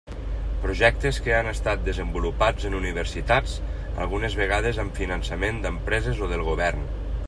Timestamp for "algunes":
4.07-4.41